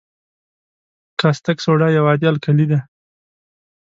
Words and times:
کاستک 1.19 1.57
سوډا 1.65 1.87
یو 1.97 2.05
عادي 2.09 2.27
القلي 2.31 2.65
ده. 2.71 2.79